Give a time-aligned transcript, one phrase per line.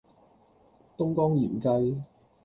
[0.97, 2.01] 東江鹽雞